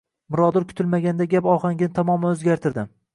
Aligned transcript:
Mirodil 0.35 0.63
kutilmaganda 0.71 1.27
gap 1.33 1.49
ohangini 1.57 1.91
tamoman 1.99 2.41
o`zgartirdi 2.41 2.87